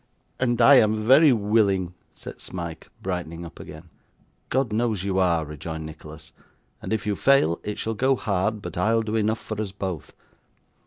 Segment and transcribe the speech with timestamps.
[0.39, 3.89] 'And I am very willing,' said Smike, brightening up again.
[4.49, 6.31] 'God knows you are,' rejoined Nicholas;
[6.81, 10.11] 'and if you fail, it shall go hard but I'll do enough for us both.